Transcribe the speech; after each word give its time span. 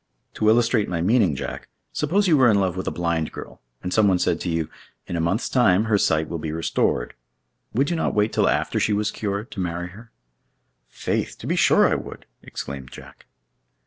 To 0.33 0.49
illustrate 0.49 0.89
my 0.89 0.99
meaning, 0.99 1.35
Jack, 1.35 1.67
suppose 1.93 2.27
you 2.27 2.35
were 2.35 2.49
in 2.49 2.59
love 2.59 2.75
with 2.75 2.87
a 2.87 2.91
blind 2.99 3.31
girl, 3.31 3.61
and 3.83 3.93
someone 3.93 4.17
said 4.17 4.39
to 4.41 4.49
you, 4.49 4.67
'In 5.05 5.15
a 5.15 5.19
month's 5.21 5.47
time 5.47 5.83
her 5.83 5.99
sight 5.99 6.27
will 6.27 6.39
be 6.39 6.51
restored,' 6.51 7.13
would 7.75 7.91
you 7.91 7.95
not 7.95 8.15
wait 8.15 8.33
till 8.33 8.49
after 8.49 8.79
she 8.79 8.93
was 8.93 9.11
cured, 9.11 9.51
to 9.51 9.59
marry 9.59 9.89
her?" 9.89 10.11
"Faith, 10.87 11.37
to 11.37 11.45
be 11.45 11.55
sure 11.55 11.87
I 11.87 11.93
would!" 11.93 12.25
exclaimed 12.41 12.89
Jack. 12.89 13.27